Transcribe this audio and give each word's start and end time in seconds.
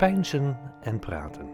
Pijnzen 0.00 0.58
en 0.80 0.98
Praten. 0.98 1.48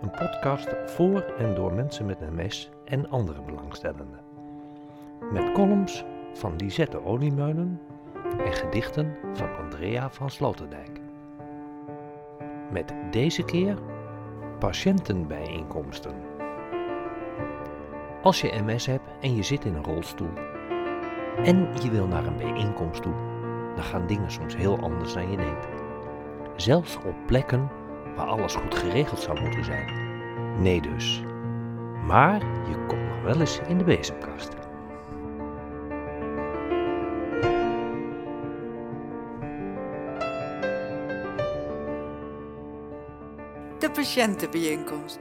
Een 0.00 0.10
podcast 0.10 0.74
voor 0.86 1.20
en 1.20 1.54
door 1.54 1.72
mensen 1.72 2.06
met 2.06 2.30
MS 2.30 2.70
en 2.84 3.10
andere 3.10 3.42
belangstellenden. 3.42 4.20
Met 5.32 5.52
columns 5.52 6.04
van 6.32 6.56
Lisette 6.56 7.04
Oliemeulen 7.04 7.80
en 8.38 8.52
gedichten 8.52 9.16
van 9.32 9.56
Andrea 9.56 10.10
van 10.10 10.30
Sloterdijk. 10.30 11.00
Met 12.70 12.94
deze 13.10 13.44
keer 13.44 13.78
patiëntenbijeenkomsten. 14.58 16.14
Als 18.22 18.40
je 18.40 18.62
MS 18.64 18.86
hebt 18.86 19.08
en 19.20 19.34
je 19.34 19.42
zit 19.42 19.64
in 19.64 19.74
een 19.74 19.84
rolstoel 19.84 20.32
en 21.44 21.68
je 21.82 21.90
wil 21.90 22.06
naar 22.06 22.26
een 22.26 22.36
bijeenkomst 22.36 23.02
toe, 23.02 23.14
dan 23.74 23.84
gaan 23.84 24.06
dingen 24.06 24.30
soms 24.30 24.56
heel 24.56 24.78
anders 24.78 25.12
dan 25.12 25.30
je 25.30 25.36
denkt. 25.36 25.77
Zelfs 26.60 26.96
op 26.96 27.14
plekken 27.26 27.70
waar 28.16 28.26
alles 28.26 28.54
goed 28.54 28.74
geregeld 28.74 29.20
zou 29.20 29.40
moeten 29.40 29.64
zijn. 29.64 29.92
Nee 30.62 30.80
dus. 30.80 31.22
Maar 32.04 32.40
je 32.68 32.84
komt 32.86 33.08
nog 33.08 33.22
wel 33.22 33.40
eens 33.40 33.60
in 33.68 33.78
de 33.78 33.84
bezemkast. 33.84 34.50
De 43.78 43.90
patiëntenbijeenkomst. 43.92 45.18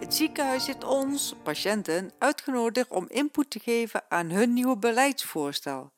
Het 0.00 0.14
ziekenhuis 0.14 0.66
heeft 0.66 0.84
ons, 0.84 1.34
patiënten, 1.42 2.10
uitgenodigd 2.18 2.90
om 2.90 3.06
input 3.08 3.50
te 3.50 3.58
geven 3.58 4.02
aan 4.08 4.30
hun 4.30 4.52
nieuwe 4.52 4.78
beleidsvoorstel. 4.78 5.92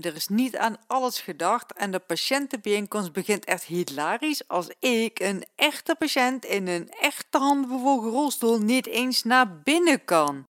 Er 0.00 0.14
is 0.14 0.28
niet 0.28 0.56
aan 0.56 0.76
alles 0.86 1.20
gedacht 1.20 1.72
en 1.72 1.90
de 1.90 1.98
patiëntenbijeenkomst 1.98 3.12
begint 3.12 3.44
echt 3.44 3.64
hilarisch 3.64 4.48
als 4.48 4.68
ik, 4.78 5.20
een 5.20 5.44
echte 5.54 5.94
patiënt 5.98 6.44
in 6.44 6.66
een 6.66 6.88
echte 6.88 7.38
handbewogen 7.38 8.10
rolstoel, 8.10 8.58
niet 8.58 8.86
eens 8.86 9.22
naar 9.22 9.62
binnen 9.62 10.04
kan. 10.04 10.46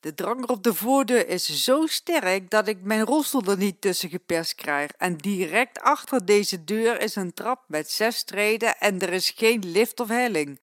De 0.00 0.14
drang 0.14 0.46
op 0.46 0.62
de 0.62 0.74
voordeur 0.74 1.28
is 1.28 1.64
zo 1.64 1.86
sterk 1.86 2.50
dat 2.50 2.68
ik 2.68 2.82
mijn 2.82 3.04
rolstoel 3.04 3.44
er 3.44 3.56
niet 3.56 3.80
tussen 3.80 4.08
geperst 4.08 4.54
krijg. 4.54 4.90
En 4.90 5.16
direct 5.16 5.80
achter 5.80 6.24
deze 6.26 6.64
deur 6.64 7.00
is 7.00 7.16
een 7.16 7.34
trap 7.34 7.64
met 7.66 7.90
zes 7.90 8.24
treden 8.24 8.78
en 8.78 9.00
er 9.00 9.12
is 9.12 9.30
geen 9.30 9.70
lift 9.70 10.00
of 10.00 10.08
helling. 10.08 10.60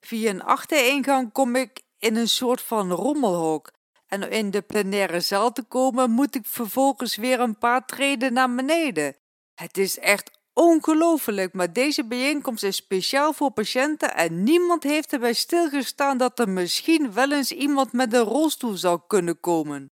Via 0.00 0.30
een 0.30 0.42
achteringang 0.42 1.32
kom 1.32 1.56
ik 1.56 1.80
in 1.98 2.16
een 2.16 2.28
soort 2.28 2.62
van 2.62 2.90
rommelhok. 2.90 3.70
En 4.08 4.30
in 4.30 4.50
de 4.50 4.62
plenaire 4.62 5.20
zaal 5.20 5.52
te 5.52 5.62
komen 5.62 6.10
moet 6.10 6.34
ik 6.34 6.46
vervolgens 6.46 7.16
weer 7.16 7.40
een 7.40 7.58
paar 7.58 7.86
treden 7.86 8.32
naar 8.32 8.54
beneden. 8.54 9.16
Het 9.54 9.78
is 9.78 9.98
echt 9.98 10.30
ongelooflijk, 10.52 11.52
maar 11.52 11.72
deze 11.72 12.04
bijeenkomst 12.04 12.62
is 12.62 12.76
speciaal 12.76 13.32
voor 13.32 13.50
patiënten 13.50 14.14
en 14.14 14.42
niemand 14.42 14.82
heeft 14.82 15.12
erbij 15.12 15.32
stilgestaan 15.32 16.18
dat 16.18 16.38
er 16.38 16.48
misschien 16.48 17.12
wel 17.12 17.32
eens 17.32 17.52
iemand 17.52 17.92
met 17.92 18.12
een 18.12 18.24
rolstoel 18.24 18.76
zou 18.76 19.00
kunnen 19.06 19.40
komen. 19.40 19.90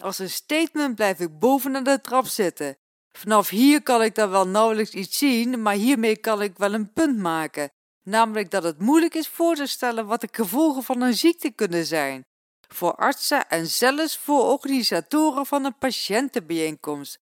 Als 0.00 0.18
een 0.18 0.30
statement 0.30 0.94
blijf 0.94 1.20
ik 1.20 1.38
bovenaan 1.38 1.84
de 1.84 2.00
trap 2.00 2.26
zitten. 2.26 2.76
Vanaf 3.12 3.48
hier 3.48 3.82
kan 3.82 4.02
ik 4.02 4.14
dan 4.14 4.30
wel 4.30 4.48
nauwelijks 4.48 4.92
iets 4.92 5.18
zien, 5.18 5.62
maar 5.62 5.74
hiermee 5.74 6.16
kan 6.16 6.42
ik 6.42 6.58
wel 6.58 6.74
een 6.74 6.92
punt 6.92 7.18
maken, 7.18 7.70
namelijk 8.02 8.50
dat 8.50 8.62
het 8.62 8.78
moeilijk 8.78 9.14
is 9.14 9.28
voor 9.28 9.54
te 9.54 9.66
stellen 9.66 10.06
wat 10.06 10.20
de 10.20 10.28
gevolgen 10.32 10.82
van 10.82 11.00
een 11.00 11.14
ziekte 11.14 11.50
kunnen 11.50 11.86
zijn. 11.86 12.22
Voor 12.72 12.94
artsen 12.94 13.48
en 13.48 13.66
zelfs 13.66 14.18
voor 14.18 14.44
organisatoren 14.44 15.46
van 15.46 15.64
een 15.64 15.78
patiëntenbijeenkomst. 15.78 17.18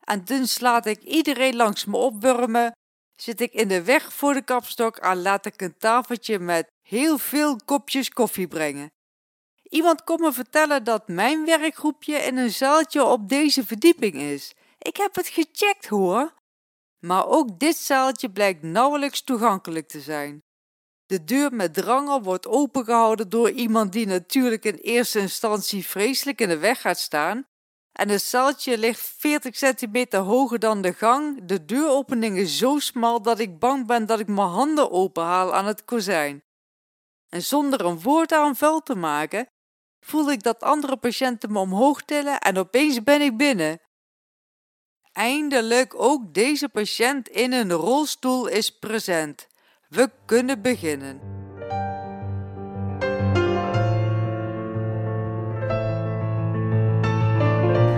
En 0.00 0.24
dus 0.24 0.60
laat 0.60 0.86
ik 0.86 1.02
iedereen 1.02 1.56
langs 1.56 1.84
me 1.84 1.96
opwurmen, 1.96 2.72
zit 3.16 3.40
ik 3.40 3.52
in 3.52 3.68
de 3.68 3.82
weg 3.82 4.12
voor 4.12 4.34
de 4.34 4.42
kapstok 4.42 4.96
en 4.96 5.22
laat 5.22 5.46
ik 5.46 5.60
een 5.60 5.76
tafeltje 5.76 6.38
met 6.38 6.66
heel 6.88 7.18
veel 7.18 7.56
kopjes 7.64 8.08
koffie 8.08 8.48
brengen. 8.48 8.88
Iemand 9.62 10.04
kon 10.04 10.20
me 10.20 10.32
vertellen 10.32 10.84
dat 10.84 11.08
mijn 11.08 11.44
werkgroepje 11.44 12.16
in 12.16 12.36
een 12.36 12.50
zaaltje 12.50 13.04
op 13.04 13.28
deze 13.28 13.66
verdieping 13.66 14.14
is. 14.14 14.52
Ik 14.78 14.96
heb 14.96 15.14
het 15.14 15.28
gecheckt 15.28 15.86
hoor. 15.86 16.34
Maar 17.06 17.26
ook 17.26 17.58
dit 17.58 17.76
zaaltje 17.76 18.30
blijkt 18.30 18.62
nauwelijks 18.62 19.22
toegankelijk 19.22 19.88
te 19.88 20.00
zijn. 20.00 20.42
De 21.06 21.24
deur 21.24 21.52
met 21.52 21.74
drangel 21.74 22.22
wordt 22.22 22.46
opengehouden 22.46 23.28
door 23.28 23.50
iemand 23.50 23.92
die 23.92 24.06
natuurlijk 24.06 24.64
in 24.64 24.74
eerste 24.74 25.18
instantie 25.18 25.86
vreselijk 25.86 26.40
in 26.40 26.48
de 26.48 26.58
weg 26.58 26.80
gaat 26.80 26.98
staan, 26.98 27.46
en 27.92 28.08
het 28.08 28.22
zaaltje 28.22 28.78
ligt 28.78 29.00
40 29.00 29.56
centimeter 29.56 30.20
hoger 30.20 30.58
dan 30.58 30.82
de 30.82 30.92
gang. 30.92 31.44
De 31.44 31.64
deuropening 31.64 32.36
is 32.36 32.58
zo 32.58 32.78
smal 32.78 33.22
dat 33.22 33.38
ik 33.38 33.58
bang 33.58 33.86
ben 33.86 34.06
dat 34.06 34.20
ik 34.20 34.26
mijn 34.26 34.48
handen 34.48 34.90
openhaal 34.90 35.54
aan 35.54 35.66
het 35.66 35.84
kozijn. 35.84 36.42
En 37.28 37.42
zonder 37.42 37.84
een 37.84 38.00
woord 38.00 38.32
aan 38.32 38.56
vuil 38.56 38.80
te 38.80 38.94
maken, 38.94 39.46
voel 40.00 40.30
ik 40.30 40.42
dat 40.42 40.62
andere 40.62 40.96
patiënten 40.96 41.52
me 41.52 41.58
omhoog 41.58 42.02
tillen 42.02 42.40
en 42.40 42.58
opeens 42.58 43.02
ben 43.02 43.20
ik 43.20 43.36
binnen. 43.36 43.80
Eindelijk 45.12 45.94
ook 46.00 46.34
deze 46.34 46.68
patiënt 46.68 47.28
in 47.28 47.52
een 47.52 47.72
rolstoel 47.72 48.46
is 48.46 48.78
present. 48.78 49.46
We 49.94 50.10
kunnen 50.24 50.62
beginnen. 50.62 51.20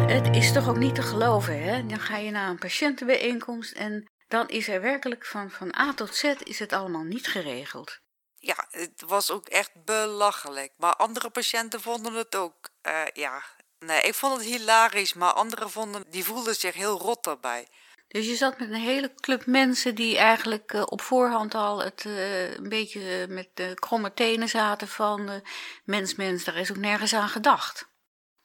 Het 0.06 0.36
is 0.36 0.52
toch 0.52 0.68
ook 0.68 0.76
niet 0.76 0.94
te 0.94 1.02
geloven, 1.02 1.62
hè? 1.62 1.86
Dan 1.86 2.00
ga 2.00 2.16
je 2.16 2.30
naar 2.30 2.48
een 2.48 2.58
patiëntenbijeenkomst 2.58 3.72
en 3.72 4.10
dan 4.28 4.48
is 4.48 4.68
er 4.68 4.80
werkelijk 4.80 5.26
van, 5.26 5.50
van 5.50 5.76
A 5.78 5.94
tot 5.94 6.14
Z 6.14 6.22
is 6.24 6.58
het 6.58 6.72
allemaal 6.72 7.02
niet 7.02 7.26
geregeld. 7.26 7.98
Ja, 8.34 8.66
het 8.70 9.02
was 9.06 9.30
ook 9.30 9.48
echt 9.48 9.84
belachelijk. 9.84 10.72
Maar 10.76 10.94
andere 10.94 11.30
patiënten 11.30 11.80
vonden 11.80 12.14
het 12.14 12.36
ook, 12.36 12.68
uh, 12.86 13.02
ja... 13.12 13.42
Nee, 13.78 14.00
ik 14.00 14.14
vond 14.14 14.36
het 14.36 14.46
hilarisch, 14.46 15.14
maar 15.14 15.32
anderen 15.32 15.70
vonden, 15.70 16.04
die 16.10 16.24
voelden 16.24 16.54
zich 16.54 16.74
heel 16.74 16.98
rot 16.98 17.24
daarbij. 17.24 17.68
Dus 18.08 18.26
je 18.26 18.34
zat 18.34 18.58
met 18.58 18.68
een 18.68 18.74
hele 18.74 19.14
club 19.14 19.46
mensen 19.46 19.94
die 19.94 20.16
eigenlijk 20.18 20.72
uh, 20.72 20.82
op 20.84 21.00
voorhand 21.00 21.54
al 21.54 21.82
het 21.82 22.04
uh, 22.04 22.54
een 22.54 22.68
beetje 22.68 23.26
met 23.28 23.48
de 23.54 23.74
kromme 23.74 24.14
tenen 24.14 24.48
zaten 24.48 24.88
van 24.88 25.42
mens, 25.84 26.14
mens, 26.14 26.44
daar 26.44 26.56
is 26.56 26.70
ook 26.70 26.76
nergens 26.76 27.14
aan 27.14 27.28
gedacht. 27.28 27.88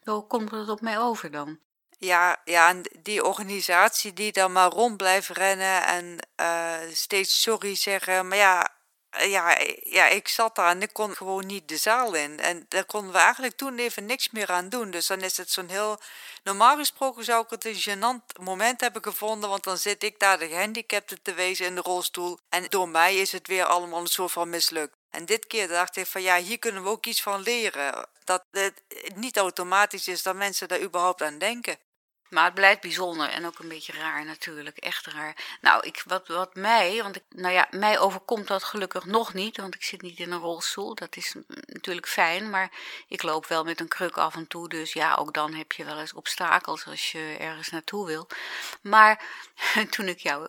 Hoe 0.04 0.28
komt 0.28 0.52
het 0.52 0.70
op 0.70 0.82
mij 0.82 1.00
over 1.00 1.32
dan? 1.32 1.60
Ja, 1.98 2.42
ja, 2.44 2.70
en 2.70 2.82
die 3.02 3.24
organisatie 3.24 4.14
die 4.14 4.32
dan 4.32 4.52
maar 4.52 4.70
rond 4.70 4.98
blijft 4.98 5.30
rennen 5.30 5.86
en 5.86 6.18
steeds 6.94 7.42
sorry 7.42 7.76
zeggen. 7.76 8.28
Maar 8.28 8.38
ja, 8.38 8.81
ja, 9.20 9.58
ja, 9.84 10.08
ik 10.08 10.28
zat 10.28 10.56
daar 10.56 10.70
en 10.70 10.82
ik 10.82 10.94
kon 10.94 11.16
gewoon 11.16 11.46
niet 11.46 11.68
de 11.68 11.78
zaal 11.78 12.14
in. 12.14 12.40
En 12.40 12.66
daar 12.68 12.86
konden 12.86 13.12
we 13.12 13.18
eigenlijk 13.18 13.58
toen 13.58 13.78
even 13.78 14.06
niks 14.06 14.30
meer 14.30 14.52
aan 14.52 14.70
doen. 14.70 14.92
Dus 14.92 15.08
dan 15.08 15.22
is 15.22 15.38
het 15.38 15.52
zo'n 15.52 15.70
heel... 15.70 16.00
Normaal 16.44 16.78
gesproken 16.78 17.24
zou 17.24 17.44
ik 17.44 17.50
het 17.50 17.66
een 17.66 17.82
gênant 17.82 18.42
moment 18.42 18.82
hebben 18.82 19.04
gevonden... 19.04 19.50
want 19.50 19.64
dan 19.64 19.78
zit 19.78 20.04
ik 20.04 20.20
daar 20.20 20.40
de 20.40 20.48
gehandicapte 20.48 21.22
te 21.22 21.34
wezen 21.34 21.66
in 21.66 21.76
de 21.76 21.82
rolstoel... 21.82 22.40
en 22.50 22.66
door 22.70 22.90
mij 22.90 23.16
is 23.18 23.32
het 23.32 23.48
weer 23.48 23.66
allemaal 23.66 24.00
een 24.00 24.08
soort 24.08 24.32
van 24.32 24.50
mislukt. 24.50 24.96
En 25.10 25.26
dit 25.26 25.48
keer 25.48 25.68
dacht 25.68 25.96
ik 25.96 26.06
van 26.06 26.22
ja, 26.22 26.38
hier 26.38 26.60
kunnen 26.60 26.84
we 26.84 26.90
ook 26.90 27.06
iets 27.06 27.22
van 27.22 27.42
leren. 27.42 28.08
Dat 28.24 28.44
het 28.52 28.82
niet 29.16 29.38
automatisch 29.38 30.08
is 30.08 30.24
dat 30.24 30.36
mensen 30.36 30.68
daar 30.68 30.82
überhaupt 30.82 31.22
aan 31.22 31.38
denken. 31.38 31.78
Maar 32.32 32.46
het 32.46 32.54
blijft 32.54 32.82
bijzonder 32.82 33.30
en 33.30 33.46
ook 33.46 33.60
een 33.60 33.68
beetje 33.68 33.94
raar 33.94 34.26
natuurlijk, 34.26 34.78
echt 34.78 35.06
raar. 35.06 35.58
Nou, 35.62 35.86
ik, 35.86 36.04
wat, 36.06 36.28
wat 36.28 36.56
mij, 36.56 37.04
want 37.04 37.16
ik, 37.16 37.24
nou 37.30 37.54
ja, 37.54 37.68
mij 37.72 38.00
overkomt 38.00 38.48
dat 38.48 38.64
gelukkig 38.64 39.06
nog 39.06 39.34
niet, 39.34 39.58
want 39.58 39.76
ik 39.76 39.84
zit 39.84 40.02
niet 40.02 40.20
in 40.20 40.32
een 40.32 40.40
rolstoel. 40.40 40.96
Dat 40.96 41.16
is 41.16 41.36
natuurlijk 41.66 42.08
fijn, 42.08 42.50
maar 42.50 42.72
ik 43.08 43.24
loop 43.24 43.46
wel 43.46 43.64
met 43.64 43.80
een 43.80 43.88
kruk 43.88 44.18
af 44.18 44.36
en 44.36 44.48
toe. 44.48 44.70
Dus 44.70 44.94
ja, 44.94 45.16
ook 45.16 45.34
dan 45.34 45.54
heb 45.54 45.72
je 45.72 45.86
wel 45.86 46.00
eens 46.00 46.14
obstakels 46.14 46.86
als 46.86 47.12
je 47.12 47.38
ergens 47.40 47.70
naartoe 47.70 48.06
wil. 48.06 48.28
Maar 48.82 49.24
toen 49.90 50.08
ik 50.08 50.20
jou 50.20 50.48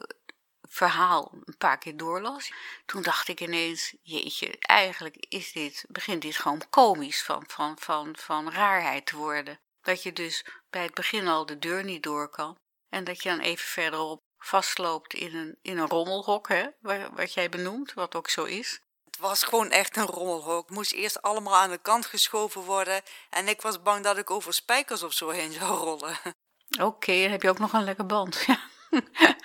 verhaal 0.69 1.33
een 1.45 1.57
paar 1.57 1.79
keer 1.79 1.97
doorlas, 1.97 2.53
toen 2.87 3.03
dacht 3.03 3.29
ik 3.29 3.41
ineens, 3.41 3.95
jeetje, 4.03 4.59
eigenlijk 4.59 5.17
is 5.29 5.53
dit, 5.53 5.85
begint 5.89 6.23
dit 6.23 6.37
gewoon 6.37 6.63
komisch 6.71 7.23
van, 7.23 7.45
van, 7.47 7.77
van, 7.79 8.17
van 8.19 8.53
raarheid 8.53 9.07
te 9.07 9.17
worden. 9.17 9.59
Dat 9.83 10.03
je 10.03 10.13
dus 10.13 10.45
bij 10.71 10.83
het 10.83 10.95
begin 10.95 11.29
al 11.29 11.47
de 11.47 11.59
deur 11.59 11.85
niet 11.85 12.03
door 12.03 12.29
kan 12.29 12.57
en 12.89 13.05
dat 13.05 13.23
je 13.23 13.29
dan 13.29 13.41
even 13.41 13.67
verderop 13.67 14.21
vastloopt 14.39 15.15
in 15.15 15.37
een, 15.37 15.59
in 15.63 15.79
een 15.79 15.89
rommelhok, 15.89 16.49
hè, 16.49 16.67
wat 17.15 17.35
jij 17.35 17.49
benoemt, 17.49 17.95
wat 17.95 18.15
ook 18.15 18.29
zo 18.29 18.45
is. 18.45 18.81
Het 19.05 19.19
was 19.19 19.43
gewoon 19.43 19.71
echt 19.71 19.97
een 19.97 20.07
rommelhok. 20.07 20.67
Het 20.67 20.77
moest 20.77 20.93
eerst 20.93 21.23
allemaal 21.23 21.57
aan 21.57 21.71
de 21.71 21.79
kant 21.79 22.07
geschoven 22.07 22.61
worden 22.61 23.03
en 23.31 23.49
ik 23.49 23.63
was 23.63 23.83
bang 23.83 24.05
dat 24.05 24.19
ik 24.19 24.31
over 24.31 24.53
spijkers 24.53 25.03
of 25.03 25.13
zo 25.13 25.29
heen 25.29 25.53
zou 25.53 25.79
rollen. 25.79 26.17
Oké, 26.89 27.23
dan 27.23 27.31
heb 27.31 27.43
je 27.43 27.49
ook 27.49 27.59
nog 27.59 27.73
een 27.73 27.85
lekker 27.85 28.07
band. 28.07 28.45
Ja. 28.91 29.37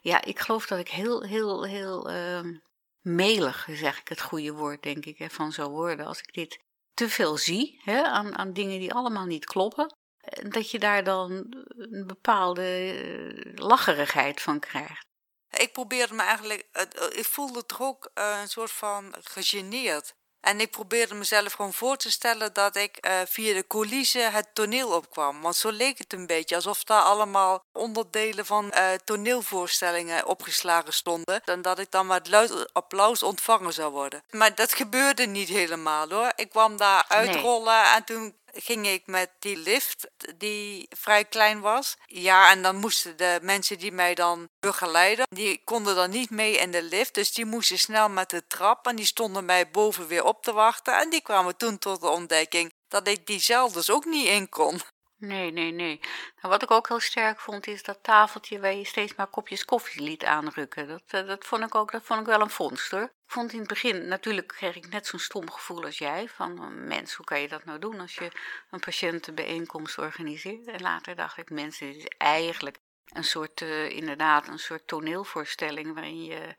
ja, 0.00 0.24
ik 0.24 0.40
geloof 0.40 0.66
dat 0.66 0.78
ik 0.78 0.88
heel, 0.88 1.22
heel, 1.22 1.64
heel 1.64 2.10
uh, 2.10 2.58
melig, 3.00 3.66
zeg 3.70 4.00
ik 4.00 4.08
het 4.08 4.20
goede 4.20 4.52
woord, 4.52 4.82
denk 4.82 5.04
ik, 5.04 5.30
van 5.30 5.52
zou 5.52 5.70
worden. 5.70 6.06
Als 6.06 6.18
ik 6.18 6.32
dit 6.32 6.58
te 6.94 7.08
veel 7.08 7.36
zie 7.36 7.80
hè, 7.84 8.02
aan, 8.02 8.38
aan 8.38 8.52
dingen 8.52 8.78
die 8.78 8.94
allemaal 8.94 9.24
niet 9.24 9.44
kloppen, 9.44 9.96
dat 10.48 10.70
je 10.70 10.78
daar 10.78 11.04
dan 11.04 11.30
een 11.68 12.06
bepaalde 12.06 12.94
uh, 13.04 13.52
lacherigheid 13.54 14.42
van 14.42 14.60
krijgt. 14.60 15.06
Ik 15.50 15.72
probeerde 15.72 16.14
me 16.14 16.22
eigenlijk, 16.22 16.88
ik 17.14 17.24
voelde 17.24 17.66
toch 17.66 17.80
ook 17.80 18.10
een 18.14 18.48
soort 18.48 18.70
van 18.70 19.14
gegeneerd. 19.20 20.14
En 20.44 20.60
ik 20.60 20.70
probeerde 20.70 21.14
mezelf 21.14 21.52
gewoon 21.52 21.72
voor 21.72 21.96
te 21.96 22.10
stellen 22.10 22.52
dat 22.52 22.76
ik 22.76 23.06
uh, 23.06 23.12
via 23.26 23.54
de 23.54 23.66
coulissen 23.66 24.32
het 24.32 24.48
toneel 24.52 24.88
opkwam. 24.88 25.40
Want 25.40 25.56
zo 25.56 25.70
leek 25.70 25.98
het 25.98 26.12
een 26.12 26.26
beetje 26.26 26.54
alsof 26.54 26.84
daar 26.84 27.02
allemaal 27.02 27.64
onderdelen 27.72 28.46
van 28.46 28.72
uh, 28.74 28.88
toneelvoorstellingen 29.04 30.26
opgeslagen 30.26 30.92
stonden. 30.92 31.40
En 31.44 31.62
dat 31.62 31.78
ik 31.78 31.90
dan 31.90 32.06
met 32.06 32.28
luid 32.28 32.72
applaus 32.72 33.22
ontvangen 33.22 33.72
zou 33.72 33.92
worden. 33.92 34.22
Maar 34.30 34.54
dat 34.54 34.74
gebeurde 34.74 35.26
niet 35.26 35.48
helemaal 35.48 36.08
hoor. 36.08 36.32
Ik 36.36 36.50
kwam 36.50 36.76
daar 36.76 37.04
uitrollen 37.08 37.92
en 37.94 38.04
toen 38.04 38.34
ging 38.54 38.86
ik 38.86 39.06
met 39.06 39.30
die 39.38 39.56
lift, 39.56 40.10
die 40.36 40.88
vrij 40.96 41.24
klein 41.24 41.60
was. 41.60 41.96
Ja, 42.06 42.50
en 42.50 42.62
dan 42.62 42.76
moesten 42.76 43.16
de 43.16 43.38
mensen 43.42 43.78
die 43.78 43.92
mij 43.92 44.14
dan 44.14 44.48
begeleiden, 44.60 45.26
die 45.28 45.64
konden 45.64 45.94
dan 45.94 46.10
niet 46.10 46.30
mee 46.30 46.56
in 46.56 46.70
de 46.70 46.82
lift. 46.82 47.14
Dus 47.14 47.32
die 47.32 47.44
moesten 47.44 47.78
snel 47.78 48.08
met 48.08 48.30
de 48.30 48.46
trap 48.46 48.86
en 48.86 48.96
die 48.96 49.06
stonden 49.06 49.44
mij 49.44 49.70
boven 49.70 50.06
weer 50.06 50.24
op 50.24 50.42
te 50.42 50.52
wachten. 50.52 50.98
En 50.98 51.10
die 51.10 51.22
kwamen 51.22 51.56
toen 51.56 51.78
tot 51.78 52.00
de 52.00 52.08
ontdekking 52.08 52.72
dat 52.88 53.08
ik 53.08 53.26
die 53.26 53.40
zelf 53.40 53.72
dus 53.72 53.90
ook 53.90 54.04
niet 54.04 54.26
in 54.26 54.48
kon. 54.48 54.80
Nee, 55.16 55.50
nee, 55.50 55.70
nee. 55.70 56.00
Nou, 56.36 56.48
wat 56.48 56.62
ik 56.62 56.70
ook 56.70 56.88
heel 56.88 57.00
sterk 57.00 57.40
vond, 57.40 57.66
is 57.66 57.82
dat 57.82 58.02
tafeltje 58.02 58.60
waar 58.60 58.74
je 58.74 58.84
steeds 58.84 59.14
maar 59.14 59.26
kopjes 59.26 59.64
koffie 59.64 60.02
liet 60.02 60.24
aanrukken. 60.24 60.88
Dat, 60.88 61.02
eh, 61.06 61.26
dat, 61.26 61.44
vond 61.44 61.64
ik 61.64 61.74
ook 61.74 61.92
dat 61.92 62.02
vond 62.02 62.20
ik 62.20 62.26
wel 62.26 62.40
een 62.40 62.50
vondst 62.50 62.90
hoor. 62.90 63.02
Ik 63.02 63.32
vond 63.40 63.52
in 63.52 63.58
het 63.58 63.68
begin, 63.68 64.08
natuurlijk 64.08 64.48
kreeg 64.48 64.76
ik 64.76 64.88
net 64.88 65.06
zo'n 65.06 65.18
stom 65.18 65.50
gevoel 65.50 65.84
als 65.84 65.98
jij. 65.98 66.28
Van, 66.28 66.60
oh, 66.60 66.68
mens, 66.68 67.14
hoe 67.14 67.26
kan 67.26 67.40
je 67.40 67.48
dat 67.48 67.64
nou 67.64 67.78
doen 67.78 68.00
als 68.00 68.14
je 68.14 68.30
een 68.70 68.80
patiëntenbijeenkomst 68.80 69.98
organiseert? 69.98 70.66
En 70.66 70.80
later 70.80 71.16
dacht 71.16 71.38
ik, 71.38 71.50
mensen, 71.50 71.86
dit 71.86 71.96
is 71.96 72.08
eigenlijk 72.18 72.78
een 73.04 73.24
soort, 73.24 73.60
uh, 73.60 73.90
inderdaad, 73.90 74.48
een 74.48 74.58
soort 74.58 74.86
toneelvoorstelling 74.86 75.94
waarin 75.94 76.24
je 76.24 76.56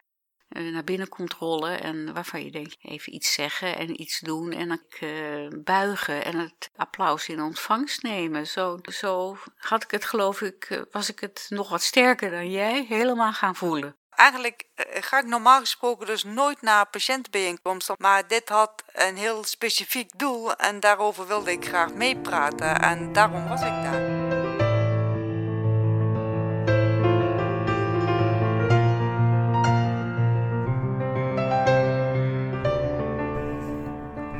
naar 0.49 0.83
binnen 0.83 1.09
komt 1.09 1.33
rollen 1.33 1.81
en 1.81 2.13
waarvan 2.13 2.43
je 2.43 2.51
denkt 2.51 2.77
even 2.81 3.13
iets 3.13 3.33
zeggen 3.33 3.77
en 3.77 4.01
iets 4.01 4.19
doen 4.19 4.51
en 4.51 4.67
dan 4.67 4.81
uh, 4.99 5.47
buigen 5.63 6.25
en 6.25 6.37
het 6.37 6.69
applaus 6.75 7.27
in 7.27 7.41
ontvangst 7.41 8.01
nemen. 8.01 8.47
Zo, 8.47 8.79
zo 8.83 9.37
had 9.57 9.83
ik 9.83 9.91
het 9.91 10.05
geloof 10.05 10.41
ik, 10.41 10.69
uh, 10.69 10.81
was 10.91 11.09
ik 11.09 11.19
het 11.19 11.45
nog 11.49 11.69
wat 11.69 11.83
sterker 11.83 12.31
dan 12.31 12.51
jij 12.51 12.85
helemaal 12.89 13.33
gaan 13.33 13.55
voelen. 13.55 13.95
Eigenlijk 14.09 14.65
ga 14.75 15.19
ik 15.19 15.25
normaal 15.25 15.59
gesproken 15.59 16.05
dus 16.05 16.23
nooit 16.23 16.61
naar 16.61 16.89
patiëntenbijeenkomsten, 16.89 17.95
maar 17.97 18.27
dit 18.27 18.49
had 18.49 18.83
een 18.93 19.17
heel 19.17 19.43
specifiek 19.43 20.09
doel 20.17 20.55
en 20.55 20.79
daarover 20.79 21.27
wilde 21.27 21.51
ik 21.51 21.65
graag 21.65 21.93
meepraten 21.93 22.79
en 22.79 23.13
daarom 23.13 23.47
was 23.47 23.61
ik 23.61 23.67
daar. 23.67 24.14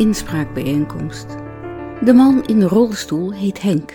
Inspraakbijeenkomst. 0.05 1.25
De 2.03 2.13
man 2.13 2.45
in 2.45 2.59
de 2.59 2.67
rolstoel 2.67 3.33
heet 3.33 3.61
Henk. 3.61 3.93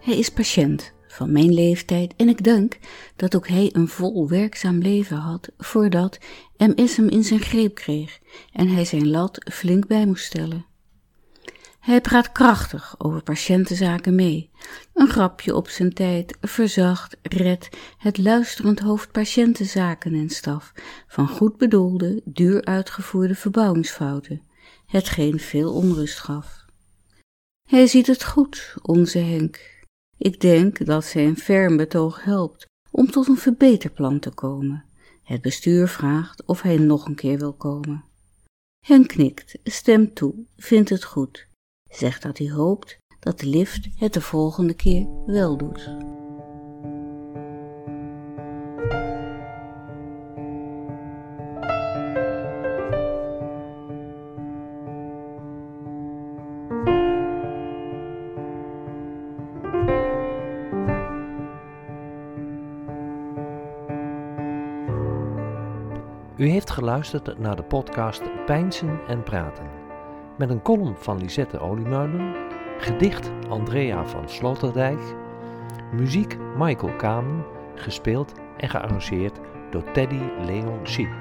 Hij 0.00 0.18
is 0.18 0.28
patiënt 0.28 0.92
van 1.08 1.32
mijn 1.32 1.54
leeftijd 1.54 2.14
en 2.16 2.28
ik 2.28 2.44
denk 2.44 2.78
dat 3.16 3.36
ook 3.36 3.48
hij 3.48 3.70
een 3.72 3.88
vol 3.88 4.28
werkzaam 4.28 4.78
leven 4.78 5.16
had 5.16 5.48
voordat 5.58 6.18
MS 6.56 6.96
hem 6.96 7.08
in 7.08 7.24
zijn 7.24 7.40
greep 7.40 7.74
kreeg 7.74 8.18
en 8.52 8.68
hij 8.68 8.84
zijn 8.84 9.10
lat 9.10 9.50
flink 9.52 9.86
bij 9.86 10.06
moest 10.06 10.24
stellen. 10.24 10.66
Hij 11.80 12.00
praat 12.00 12.32
krachtig 12.32 12.94
over 12.98 13.22
patiëntenzaken 13.22 14.14
mee. 14.14 14.50
Een 14.94 15.08
grapje 15.08 15.54
op 15.54 15.68
zijn 15.68 15.92
tijd, 15.92 16.36
verzacht, 16.40 17.16
red 17.22 17.68
het 17.98 18.18
luisterend 18.18 18.80
hoofd 18.80 19.12
patiëntenzaken 19.12 20.14
en 20.14 20.30
staf 20.30 20.72
van 21.06 21.28
goed 21.28 21.56
bedoelde, 21.56 22.20
duur 22.24 22.64
uitgevoerde 22.64 23.34
verbouwingsfouten 23.34 24.50
hetgeen 24.86 25.38
veel 25.38 25.74
onrust 25.74 26.18
gaf. 26.18 26.64
Hij 27.68 27.86
ziet 27.86 28.06
het 28.06 28.24
goed, 28.24 28.74
onze 28.82 29.18
Henk. 29.18 29.84
Ik 30.16 30.40
denk 30.40 30.86
dat 30.86 31.04
zijn 31.04 31.36
ferm 31.36 31.76
betoog 31.76 32.24
helpt 32.24 32.66
om 32.90 33.10
tot 33.10 33.28
een 33.28 33.36
verbeterplan 33.36 34.18
te 34.18 34.30
komen. 34.30 34.84
Het 35.22 35.42
bestuur 35.42 35.88
vraagt 35.88 36.44
of 36.46 36.62
hij 36.62 36.76
nog 36.76 37.06
een 37.06 37.14
keer 37.14 37.38
wil 37.38 37.52
komen. 37.52 38.04
Henk 38.86 39.08
knikt, 39.08 39.58
stemt 39.64 40.14
toe, 40.14 40.34
vindt 40.56 40.88
het 40.88 41.04
goed, 41.04 41.46
zegt 41.90 42.22
dat 42.22 42.38
hij 42.38 42.50
hoopt 42.50 42.98
dat 43.20 43.40
de 43.40 43.46
lift 43.46 43.88
het 43.96 44.12
de 44.12 44.20
volgende 44.20 44.74
keer 44.74 45.06
wel 45.26 45.56
doet. 45.56 45.90
U 66.42 66.48
heeft 66.48 66.70
geluisterd 66.70 67.38
naar 67.38 67.56
de 67.56 67.62
podcast 67.62 68.22
Pijnsen 68.46 69.00
en 69.06 69.22
Praten. 69.22 69.66
Met 70.38 70.50
een 70.50 70.62
column 70.62 70.96
van 70.96 71.18
Lisette 71.18 71.58
Oliemuilen, 71.58 72.34
gedicht 72.78 73.30
Andrea 73.48 74.04
van 74.04 74.28
Sloterdijk, 74.28 74.98
muziek 75.92 76.36
Michael 76.56 76.96
Kamen, 76.96 77.44
gespeeld 77.74 78.32
en 78.56 78.68
gearrangeerd 78.68 79.40
door 79.70 79.92
Teddy 79.92 80.20
Leon 80.44 80.80
Schiep. 80.82 81.12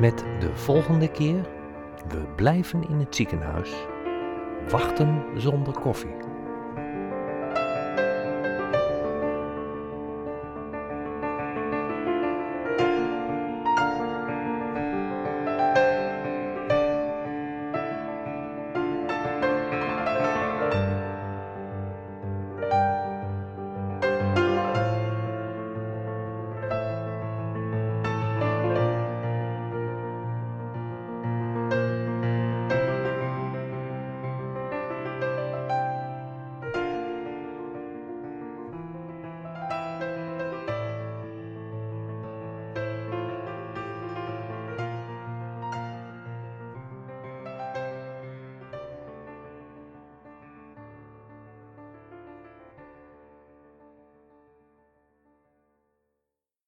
Met 0.00 0.24
de 0.40 0.50
volgende 0.54 1.10
keer, 1.10 1.48
we 2.08 2.26
blijven 2.36 2.88
in 2.88 2.98
het 2.98 3.14
ziekenhuis, 3.16 3.72
wachten 4.68 5.24
zonder 5.36 5.80
koffie. 5.80 6.27